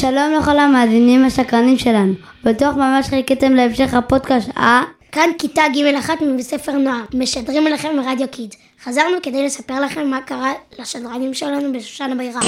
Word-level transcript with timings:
שלום 0.00 0.34
לכל 0.40 0.58
המאזינים 0.58 1.24
הסקרנים 1.24 1.78
שלנו. 1.78 2.12
בטוח 2.44 2.74
ממש 2.74 3.06
חיכיתם 3.06 3.54
להמשך 3.54 3.94
הפודקאסט, 3.94 4.48
אה? 4.56 4.82
כאן 5.12 5.30
כיתה 5.38 5.62
ג' 5.76 5.94
אחת 5.94 6.22
מבית 6.22 6.46
ספר 6.46 6.72
נוער, 6.72 7.00
משדרים 7.14 7.66
אליכם 7.66 7.88
מרדיו 7.96 8.28
Kids. 8.28 8.56
חזרנו 8.84 9.16
כדי 9.22 9.46
לספר 9.46 9.80
לכם 9.80 10.06
מה 10.06 10.20
קרה 10.20 10.52
לשדרנים 10.78 11.34
שלנו 11.34 11.72
בשושן 11.72 12.10
הבירה. 12.12 12.40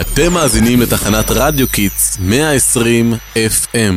אתם 0.00 0.32
מאזינים 0.32 0.80
לתחנת 0.80 1.24
רדיו 1.30 1.68
Kids 1.68 2.18
120 2.20 3.12
FM. 3.36 3.94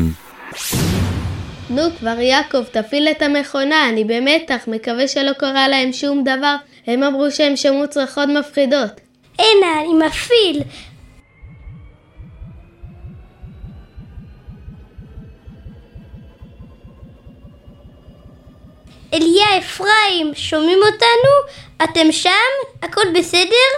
נו 1.69 1.81
כבר 1.99 2.19
יעקב, 2.19 2.63
תפעיל 2.63 3.07
את 3.07 3.21
המכונה, 3.21 3.89
אני 3.89 4.03
במתח, 4.03 4.67
מקווה 4.67 5.07
שלא 5.07 5.31
קרה 5.33 5.67
להם 5.67 5.93
שום 5.93 6.23
דבר. 6.23 6.55
הם 6.87 7.03
אמרו 7.03 7.31
שהם 7.31 7.55
שמעו 7.55 7.87
צרחות 7.87 8.29
מפחידות. 8.29 9.01
הנה, 9.39 9.81
אני 9.81 10.07
מפעיל. 10.07 10.63
אליה 19.13 19.57
אפרים, 19.57 20.31
שומעים 20.35 20.79
אותנו? 20.85 21.53
אתם 21.83 22.11
שם? 22.11 22.29
הכל 22.81 23.01
בסדר? 23.15 23.69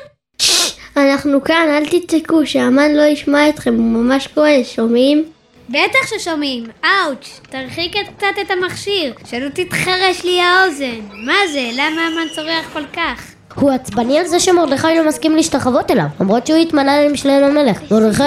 אנחנו 0.97 1.43
כאן, 1.43 1.67
אל 1.69 1.85
תצעקו, 1.85 2.45
שהאמן 2.45 2.95
לא 2.95 3.01
ישמע 3.01 3.49
אתכם, 3.49 3.73
הוא 3.73 3.83
ממש 3.83 4.27
כועס, 4.27 4.69
שומעים? 4.69 5.25
בטח 5.69 6.17
ששומעים, 6.17 6.63
אאוץ', 6.85 7.39
תרחיק 7.49 7.93
קצת 8.17 8.27
את 8.41 8.51
המכשיר, 8.51 9.13
שלא 9.25 9.49
תתחרש 9.49 10.23
לי 10.23 10.41
האוזן. 10.41 11.01
מה 11.25 11.37
זה, 11.53 11.69
למה 11.73 12.07
המן 12.07 12.27
צורח 12.35 12.73
כל 12.73 12.85
כך? 12.93 13.34
הוא 13.55 13.71
עצבני 13.71 14.19
על 14.19 14.27
זה 14.27 14.39
שמרדכי 14.39 14.87
לא 14.97 15.07
מסכים 15.07 15.35
להשתחוות 15.35 15.91
אליו, 15.91 16.05
למרות 16.19 16.47
שהוא 16.47 16.59
התמנה 16.59 17.03
למשלם 17.03 17.43
המלך. 17.43 17.91
מרדכי 17.91 18.23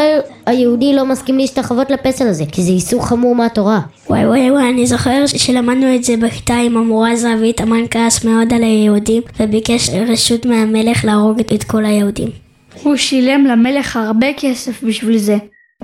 היהודי 0.46 0.94
לא 0.96 1.04
מסכים 1.04 1.38
להשתחוות 1.38 1.90
לפסל 1.90 2.28
הזה, 2.28 2.44
כי 2.52 2.62
זה 2.62 2.72
איסור 2.72 3.06
חמור 3.06 3.34
מהתורה. 3.34 3.80
וואי 4.10 4.26
וואי 4.26 4.50
וואי, 4.50 4.70
אני 4.70 4.86
זוכר 4.86 5.26
שלמדנו 5.26 5.94
את 5.94 6.04
זה 6.04 6.16
בכיתה 6.16 6.54
עם 6.54 6.76
המורה 6.76 7.16
זהבית, 7.16 7.60
המן 7.60 7.84
כעס 7.90 8.24
מאוד 8.24 8.52
על 8.52 8.62
היהודים, 8.62 9.22
וביקש 9.40 9.90
רשות 9.90 10.46
מהמלך 10.46 11.04
להרוג 11.04 11.40
את 11.54 11.64
כל 11.64 11.84
היהודים. 11.84 12.28
הוא 12.82 12.96
שילם 12.96 13.44
למלך 13.44 13.96
הרבה 13.96 14.26
כסף 14.36 14.82
בשביל 14.82 15.18
זה. 15.18 15.36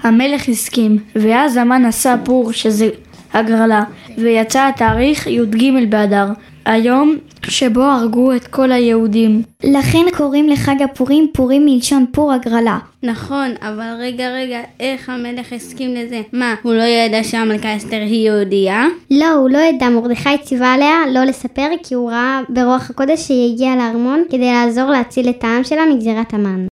המלך 0.03 0.49
הסכים, 0.49 0.99
ואז 1.17 1.57
המן 1.57 1.85
עשה 1.85 2.15
פור, 2.25 2.53
שזה 2.53 2.89
הגרלה, 3.33 3.85
ויצא 4.19 4.69
התאריך 4.69 5.27
י"ג 5.27 5.65
באדר, 5.89 6.27
היום 6.65 7.17
שבו 7.51 7.83
הרגו 7.83 8.33
את 8.33 8.47
כל 8.47 8.73
היהודים. 8.73 9.43
לכן 9.65 10.05
קוראים 10.17 10.49
לחג 10.49 10.83
הפורים 10.83 11.27
פורים 11.33 11.67
מלשון 11.67 12.07
פור 12.13 12.33
הגרלה. 12.33 12.79
נכון, 13.03 13.51
אבל 13.61 13.95
רגע 14.01 14.29
רגע, 14.29 14.61
איך 14.81 15.09
המלך 15.09 15.53
הסכים 15.53 15.95
לזה? 15.95 16.23
מה, 16.33 16.55
הוא 16.63 16.75
לא 16.75 16.83
ידע 16.83 17.25
שהמלכה 17.25 17.77
אסתר 17.77 18.01
היא 18.01 18.31
יהודייה? 18.31 18.87
לא, 19.11 19.33
הוא 19.33 19.51
לא 19.51 19.59
ידע, 19.59 19.89
מרדכי 19.89 20.39
ציווה 20.43 20.75
עליה 20.75 20.97
לא 21.13 21.25
לספר 21.25 21.69
כי 21.83 21.95
הוא 21.95 22.11
ראה 22.11 22.41
ברוח 22.49 22.91
הקודש 22.91 23.21
שהיא 23.21 23.53
הגיעה 23.53 23.77
לארמון 23.77 24.25
כדי 24.31 24.53
לעזור 24.53 24.91
להציל 24.91 25.29
את 25.29 25.45
העם 25.45 25.65
שלה 25.65 25.83
מגזירת 25.95 26.35
המן. 26.35 26.67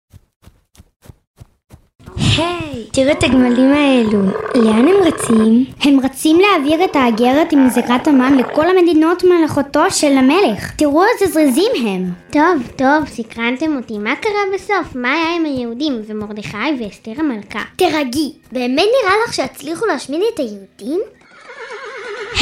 היי, 2.37 2.83
תראו 2.91 3.11
את 3.11 3.23
הגמלים 3.23 3.73
האלו. 3.73 4.19
לאן 4.55 4.87
הם 4.87 4.95
רצים? 5.05 5.65
הם 5.81 5.99
רצים 6.03 6.39
להעביר 6.39 6.85
את 6.85 6.95
האגרת 6.95 7.53
עם 7.53 7.67
גזירת 7.67 8.07
המן 8.07 8.37
לכל 8.37 8.65
המדינות 8.77 9.23
מלאכותו 9.23 9.91
של 9.91 10.17
המלך. 10.17 10.71
תראו 10.75 11.03
איזה 11.03 11.33
זריזים 11.33 11.71
הם. 11.87 12.09
טוב, 12.31 12.67
טוב, 12.75 13.07
סקרנתם 13.07 13.77
אותי. 13.77 13.97
מה 13.97 14.15
קרה 14.15 14.41
בסוף? 14.53 14.95
מה 14.95 15.13
היה 15.13 15.35
עם 15.35 15.45
היהודים 15.45 16.01
ומרדכי 16.07 16.57
ואסתר 16.79 17.11
המלכה? 17.17 17.59
תרגי, 17.75 18.31
באמת 18.51 18.87
נראה 19.03 19.13
לך 19.25 19.33
שהצליחו 19.33 19.85
להשמיד 19.85 20.21
את 20.33 20.39
היהודים? 20.39 21.01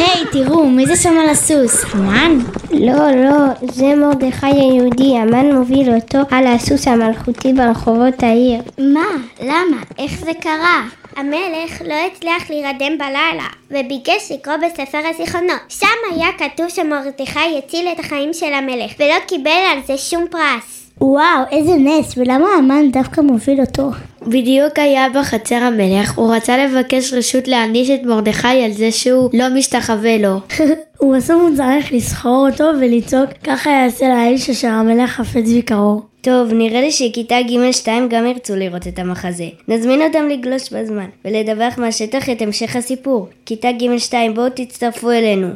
היי, 0.01 0.25
תראו, 0.31 0.65
מי 0.65 0.85
זה 0.85 0.95
שם 0.95 1.17
על 1.17 1.29
הסוס? 1.29 1.85
המן? 1.93 2.37
לא, 2.71 3.11
לא, 3.11 3.37
זה 3.61 3.95
מרדכי 3.95 4.45
היהודי, 4.45 5.17
המן 5.17 5.51
מוביל 5.51 5.93
אותו 5.95 6.17
על 6.31 6.47
הסוס 6.47 6.87
המלכותי 6.87 7.53
ברחובות 7.53 8.23
העיר. 8.23 8.61
מה? 8.77 9.05
למה? 9.41 9.77
איך 9.99 10.19
זה 10.25 10.31
קרה? 10.41 10.81
המלך 11.15 11.81
לא 11.87 11.95
הצליח 12.11 12.49
להירדם 12.49 12.97
בלילה, 12.97 13.47
וביקש 13.71 14.31
לקרוא 14.31 14.55
בספר 14.57 15.01
הזיכרונות. 15.09 15.61
שם 15.69 15.87
היה 16.11 16.27
כתוב 16.37 16.69
שמרדכי 16.69 17.49
יציל 17.57 17.87
את 17.91 17.99
החיים 17.99 18.33
של 18.33 18.53
המלך, 18.53 18.91
ולא 18.99 19.19
קיבל 19.27 19.51
על 19.71 19.79
זה 19.87 19.97
שום 19.97 20.25
פרס. 20.31 20.80
וואו, 21.01 21.43
איזה 21.51 21.75
נס, 21.75 22.17
ולמה 22.17 22.47
המן 22.57 22.91
דווקא 22.91 23.21
מוביל 23.21 23.61
אותו? 23.61 23.89
בדיוק 24.27 24.79
היה 24.79 25.07
בחצר 25.15 25.55
המלך, 25.55 26.17
הוא 26.17 26.35
רצה 26.35 26.65
לבקש 26.65 27.13
רשות 27.13 27.47
להעניש 27.47 27.89
את 27.89 28.03
מרדכי 28.03 28.63
על 28.65 28.71
זה 28.71 28.91
שהוא 28.91 29.29
לא 29.33 29.49
משתחווה 29.49 30.17
לו. 30.17 30.39
הוא 30.99 31.15
בסוף 31.17 31.41
הוא 31.41 31.55
צריך 31.55 31.93
לסחור 31.93 32.47
אותו 32.49 32.63
ולצעוק 32.81 33.29
ככה 33.43 33.69
יעשה 33.69 34.09
לאיש 34.09 34.49
אשר 34.49 34.67
המלך 34.67 35.11
חפץ 35.11 35.49
בקרוב. 35.57 36.05
טוב, 36.21 36.53
נראה 36.53 36.81
לי 36.81 36.91
שכיתה 36.91 37.35
ג'2 37.47 37.87
גם 38.09 38.25
ירצו 38.25 38.55
לראות 38.55 38.87
את 38.87 38.99
המחזה. 38.99 39.47
נזמין 39.67 40.01
אותם 40.01 40.29
לגלוש 40.29 40.73
בזמן, 40.73 41.05
ולדווח 41.25 41.77
מהשטח 41.77 42.29
את 42.29 42.41
המשך 42.41 42.75
הסיפור. 42.75 43.27
כיתה 43.45 43.69
ג'2, 43.71 44.13
בואו 44.35 44.49
תצטרפו 44.49 45.11
אלינו. 45.11 45.47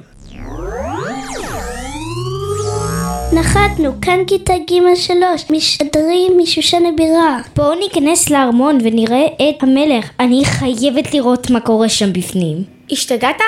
נחתנו, 3.35 3.91
כאן 4.01 4.19
כיתה 4.27 4.53
ג' 4.53 4.95
שלוש, 4.95 5.45
משדרים 5.49 6.31
משושן 6.37 6.85
הבירה. 6.85 7.39
בואו 7.55 7.79
ניכנס 7.79 8.29
לארמון 8.29 8.77
ונראה 8.83 9.25
את 9.49 9.63
המלך. 9.63 10.09
אני 10.19 10.45
חייבת 10.45 11.13
לראות 11.13 11.49
מה 11.49 11.59
קורה 11.59 11.89
שם 11.89 12.13
בפנים. 12.13 12.63
השתגעת? 12.91 13.41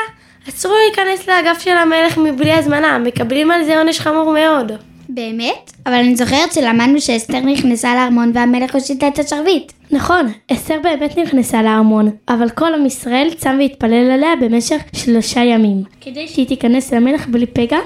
אסור 0.50 0.72
להיכנס 0.86 1.28
לאגף 1.28 1.62
של 1.62 1.72
המלך 1.72 2.18
מבלי 2.18 2.52
הזמנה, 2.52 2.98
מקבלים 2.98 3.52
על 3.52 3.64
זה 3.64 3.78
עונש 3.78 4.00
חמור 4.00 4.34
מאוד. 4.34 4.72
באמת? 5.10 5.72
אבל 5.86 5.94
אני 5.94 6.16
זוכרת 6.16 6.54
שלמדנו 6.54 7.02
שאסתר 7.02 7.40
נכנסה 7.40 7.96
לארמון 7.96 8.32
והמלך 8.34 8.76
הושיטה 8.76 9.08
את 9.08 9.20
השרביט. 9.20 9.72
נכון, 9.92 10.32
אסתר 10.52 10.80
באמת 10.84 11.18
נכנסה 11.18 11.64
לארמון, 11.64 12.12
אבל 12.30 12.50
כל 12.50 12.74
עם 12.74 12.86
ישראל 12.86 13.30
צם 13.38 13.58
והתפלל 13.60 14.12
עליה 14.12 14.36
במשך 14.42 14.82
שלושה 14.94 15.40
ימים, 15.40 15.84
כדי 16.02 16.28
שהיא 16.28 16.48
תיכנס 16.48 16.94
למלך 16.94 17.28
בלי 17.28 17.46
פגע, 17.46 17.80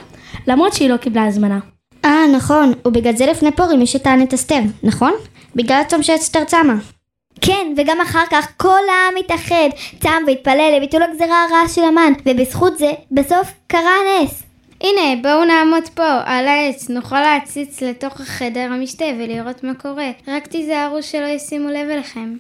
למרות 0.48 0.74
שהיא 0.74 0.90
לא 0.90 0.98
קיבלה 0.98 1.26
הזמנה. 1.26 1.60
אה, 2.06 2.28
נכון, 2.36 2.74
ובגלל 2.86 3.16
זה 3.16 3.26
לפני 3.26 3.52
פורים 3.52 3.82
יש 3.82 3.96
את 3.96 4.04
תענית 4.04 4.34
אסתר, 4.34 4.60
נכון? 4.84 5.14
בגלל 5.56 5.82
הצום 5.82 6.04
שאסתר 6.04 6.44
צמה. 6.44 6.76
כן, 7.42 7.74
וגם 7.78 8.02
אחר 8.02 8.24
כך 8.32 8.48
כל 8.58 8.80
העם 8.90 9.16
התאחד, 9.20 9.70
צם 10.00 10.24
והתפלל 10.28 10.74
לביטול 10.78 11.04
הגזרה 11.04 11.46
הרעה 11.46 11.70
של 11.70 11.82
המן, 11.84 12.14
ובזכות 12.26 12.78
זה, 12.78 12.92
בסוף 13.12 13.48
קרה 13.68 13.92
הנס. 14.02 14.44
הנה, 14.82 15.22
בואו 15.22 15.46
נעמוד 15.46 15.84
פה, 15.96 16.20
על 16.26 16.48
העץ, 16.48 16.90
נוכל 16.90 17.22
להציץ 17.22 17.82
לתוך 17.82 18.22
החדר 18.22 18.68
המשתה 18.72 19.06
ולראות 19.20 19.64
מה 19.64 19.74
קורה. 19.74 20.12
רק 20.28 20.48
תיזהרו 20.48 21.04
שלא 21.04 21.26
ישימו 21.26 21.70
לב 21.70 21.90
אליכם. 21.90 22.36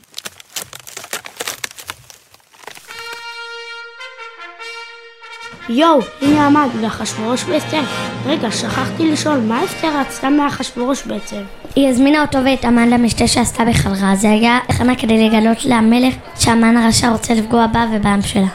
יואו, 5.69 5.99
הנה 6.21 6.47
עמד 6.47 6.67
לאחשוורוש 6.81 7.43
ואסתר. 7.47 7.81
רגע, 8.25 8.51
שכחתי 8.51 9.11
לשאול, 9.11 9.37
מה 9.37 9.65
אסתר 9.65 9.99
רצתה 9.99 10.29
מאחשוורוש 10.29 11.03
בעצם? 11.03 11.41
היא 11.75 11.89
הזמינה 11.89 12.21
אותו 12.21 12.39
ואת 12.45 12.65
המן 12.65 12.89
למשתה 12.89 13.27
שעשתה 13.27 13.65
בחלרה, 13.65 14.15
זה 14.15 14.29
היה 14.29 14.59
הכנה 14.69 14.95
כדי 14.95 15.27
לגלות 15.27 15.65
למלך 15.65 16.13
שהמן 16.39 16.77
הרשע 16.77 17.09
רוצה 17.09 17.33
לפגוע 17.33 17.67
בה 17.67 17.85
ובעם 17.93 18.21
שלה. 18.21 18.47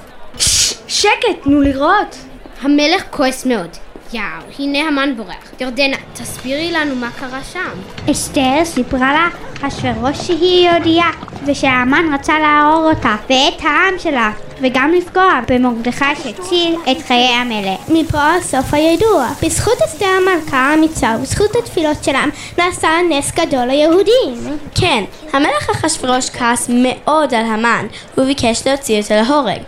שקט, 0.89 1.43
תנו 1.43 1.61
לראות! 1.61 2.17
המלך 2.63 3.03
כועס 3.11 3.47
מאוד. 3.47 3.86
יאו, 4.17 4.23
הנה 4.59 4.79
המן 4.79 5.17
בורח. 5.17 5.53
ירדנה, 5.61 5.97
תסבירי 6.13 6.73
לנו 6.73 6.97
מה 6.97 7.11
קרה 7.11 7.41
שם. 7.53 8.11
אסתר 8.11 8.65
סיפרה 8.65 9.13
לה 9.13 9.29
אשוורוש 9.69 10.19
שהיא 10.19 10.69
יהודייה, 10.69 11.11
ושהאמן 11.47 12.15
רצה 12.15 12.39
להרוג 12.39 12.85
אותה, 12.85 13.17
ואת 13.31 13.61
העם 13.61 13.99
שלה, 13.99 14.31
וגם 14.61 14.93
לפגוע 14.93 15.41
במרדכי 15.49 16.05
שהציל 16.23 16.77
את 16.91 16.97
חיי 17.07 17.29
המלך. 17.29 17.81
מפה 17.89 18.35
הסוף 18.35 18.75
הידוע. 18.75 19.29
בזכות 19.43 19.83
אסתר 19.87 20.07
המלכה 20.07 20.57
האמיצה 20.57 21.17
ובזכות 21.19 21.57
התפילות 21.57 22.05
שלהם 22.05 22.31
נעשה 22.59 22.89
נס 23.11 23.33
גדול 23.33 23.65
ליהודים. 23.65 24.59
כן, 24.75 25.05
המלך 25.33 25.71
אחשוורוש 25.71 26.31
כעס 26.31 26.71
מאוד 26.73 27.35
על 27.35 27.45
המן, 27.45 27.87
והוא 28.17 28.27
ביקש 28.27 28.67
להוציא 28.67 29.01
אותו 29.03 29.15
להורג. 29.15 29.61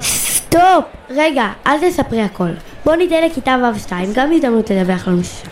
סטופ! 0.00 0.84
רגע, 1.10 1.48
אל 1.66 1.90
תספרי 1.90 2.22
הכל. 2.22 2.50
בוא 2.84 2.94
ניתן 2.94 3.24
לכיתה 3.26 3.56
ו'2 3.62 3.92
גם 4.14 4.32
הזדמנות 4.32 4.70
לדווח 4.70 5.08
לנו 5.08 5.24
שם. 5.24 5.48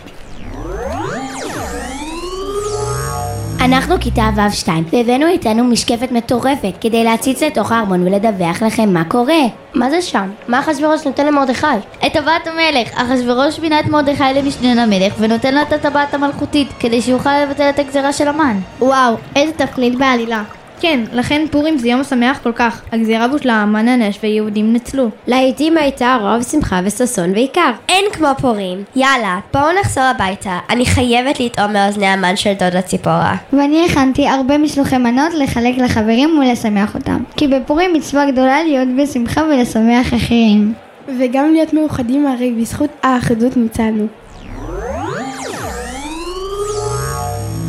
אנחנו 3.61 3.95
כיתה 3.99 4.29
ו'2, 4.35 4.69
והבאנו 4.91 5.27
איתנו 5.27 5.63
משקפת 5.63 6.11
מטורפת 6.11 6.73
כדי 6.81 7.03
להציץ 7.03 7.43
לתוך 7.43 7.71
הארמון 7.71 8.07
ולדווח 8.07 8.63
לכם 8.63 8.93
מה 8.93 9.03
קורה. 9.03 9.41
מה 9.73 9.89
זה 9.89 10.01
שם? 10.01 10.29
מה 10.47 10.59
אחשוורוש 10.59 11.05
נותן 11.05 11.25
למרדכי? 11.25 11.67
את 12.05 12.13
טבעת 12.13 12.47
המלך. 12.47 12.89
אחשוורוש 12.93 13.59
מינה 13.59 13.79
את 13.79 13.85
מרדכי 13.85 14.23
למשנה 14.35 14.85
למלך 14.85 15.13
ונותן 15.19 15.55
לו 15.55 15.61
את 15.61 15.73
הטבעת 15.73 16.13
המלכותית 16.13 16.67
כדי 16.79 17.01
שיוכל 17.01 17.43
לבטל 17.43 17.69
את 17.69 17.79
הגזרה 17.79 18.13
של 18.13 18.27
המן. 18.27 18.57
וואו, 18.79 19.15
איזה 19.35 19.53
תפנית 19.53 19.97
בעלילה. 19.97 20.43
כן, 20.81 20.99
לכן 21.13 21.45
פורים 21.51 21.77
זה 21.77 21.89
יום 21.89 22.03
שמח 22.03 22.39
כל 22.43 22.51
כך. 22.51 22.81
הגזירה 22.91 23.27
בוטלה, 23.27 23.53
המן 23.53 23.85
נענש 23.85 24.19
ויהודים 24.23 24.73
ניצלו. 24.73 25.09
לעיתים 25.27 25.77
הייתה 25.77 26.17
רוב 26.21 26.43
שמחה 26.43 26.81
וששון 26.83 27.31
ועיקר. 27.31 27.71
אין 27.89 28.05
כמו 28.13 28.27
פורים. 28.41 28.83
יאללה, 28.95 29.39
בואו 29.53 29.65
נחזור 29.81 30.03
הביתה. 30.03 30.59
אני 30.69 30.85
חייבת 30.85 31.39
לטעום 31.39 31.73
מאוזני 31.73 32.07
המן 32.07 32.35
של 32.35 32.53
דודה 32.53 32.81
ציפורה. 32.81 33.35
ואני 33.53 33.85
הכנתי 33.85 34.27
הרבה 34.27 34.57
משלוחי 34.57 34.97
מנות 34.97 35.33
לחלק 35.33 35.77
לחברים 35.77 36.39
ולשמח 36.39 36.95
אותם. 36.95 37.23
כי 37.37 37.47
בפורים 37.47 37.93
מצווה 37.93 38.31
גדולה 38.31 38.63
להיות 38.63 38.87
בשמחה 38.97 39.43
ולשמח 39.43 40.13
אחרים. 40.13 40.73
וגם 41.19 41.51
להיות 41.51 41.73
מאוחדים 41.73 42.27
הרי 42.27 42.51
בזכות 42.51 42.89
האחדות 43.03 43.57
ניצלנו. 43.57 44.07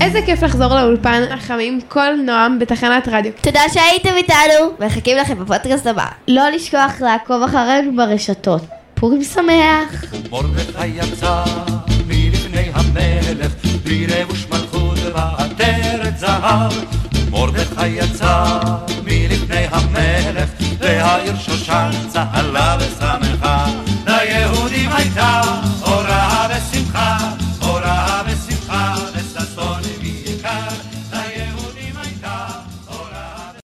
איזה 0.03 0.23
כיף 0.27 0.43
לחזור 0.43 0.75
לאולפן 0.75 1.23
החמים 1.31 1.81
קול 1.89 2.21
נועם 2.27 2.59
בתחנת 2.59 3.09
רדיו. 3.09 3.33
תודה 3.41 3.61
שהייתם 3.73 4.17
איתנו, 4.17 4.87
מחכים 4.87 5.17
לכם 5.17 5.39
בפודקאסט 5.39 5.87
הבא. 5.87 6.07
לא 6.29 6.49
לשכוח 6.51 7.01
לעקוב 7.01 7.43
אחרינו 7.43 7.97
ברשתות. 7.97 8.63
פורים 8.95 9.25
שמח! 9.25 10.05
מרדכי 10.31 10.87
יצא 10.87 11.45
מלפני 12.07 12.71
המלך, 12.75 13.53
בלי 13.85 14.07
רבוש 14.07 14.47
מלכות 14.51 14.99
ועטרת 15.15 16.19
זהב. 16.19 16.73
מרדכי 17.31 17.89
יצא 17.89 18.59
מלפני 19.05 19.67
המלך, 19.71 20.51
והעיר 20.79 21.37
שושן 21.37 21.91
צהלה 22.09 22.77